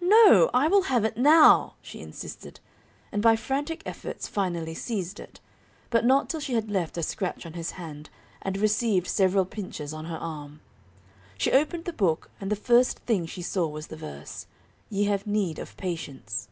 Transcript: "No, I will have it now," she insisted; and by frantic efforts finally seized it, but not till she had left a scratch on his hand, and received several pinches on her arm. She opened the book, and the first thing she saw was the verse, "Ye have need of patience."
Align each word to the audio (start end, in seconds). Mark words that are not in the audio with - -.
"No, 0.00 0.48
I 0.54 0.68
will 0.68 0.84
have 0.84 1.04
it 1.04 1.18
now," 1.18 1.74
she 1.82 2.00
insisted; 2.00 2.60
and 3.12 3.20
by 3.20 3.36
frantic 3.36 3.82
efforts 3.84 4.26
finally 4.26 4.72
seized 4.72 5.20
it, 5.20 5.38
but 5.90 6.02
not 6.02 6.30
till 6.30 6.40
she 6.40 6.54
had 6.54 6.70
left 6.70 6.96
a 6.96 7.02
scratch 7.02 7.44
on 7.44 7.52
his 7.52 7.72
hand, 7.72 8.08
and 8.40 8.56
received 8.56 9.06
several 9.06 9.44
pinches 9.44 9.92
on 9.92 10.06
her 10.06 10.16
arm. 10.16 10.60
She 11.36 11.52
opened 11.52 11.84
the 11.84 11.92
book, 11.92 12.30
and 12.40 12.50
the 12.50 12.56
first 12.56 13.00
thing 13.00 13.26
she 13.26 13.42
saw 13.42 13.66
was 13.68 13.88
the 13.88 13.98
verse, 13.98 14.46
"Ye 14.88 15.04
have 15.04 15.26
need 15.26 15.58
of 15.58 15.76
patience." 15.76 16.48